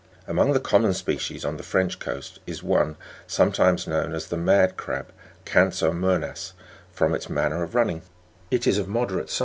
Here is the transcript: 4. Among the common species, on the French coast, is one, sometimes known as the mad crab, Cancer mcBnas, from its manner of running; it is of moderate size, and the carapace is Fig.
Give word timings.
4. 0.25 0.31
Among 0.31 0.53
the 0.53 0.59
common 0.59 0.95
species, 0.95 1.45
on 1.45 1.57
the 1.57 1.61
French 1.61 1.99
coast, 1.99 2.39
is 2.47 2.63
one, 2.63 2.95
sometimes 3.27 3.85
known 3.85 4.15
as 4.15 4.25
the 4.29 4.35
mad 4.35 4.75
crab, 4.75 5.09
Cancer 5.45 5.91
mcBnas, 5.91 6.53
from 6.91 7.13
its 7.13 7.29
manner 7.29 7.61
of 7.61 7.75
running; 7.75 8.01
it 8.49 8.65
is 8.65 8.79
of 8.79 8.87
moderate 8.87 8.89
size, 8.89 8.89
and 8.89 9.07
the 9.07 9.17
carapace 9.19 9.31
is 9.33 9.37
Fig. 9.37 9.39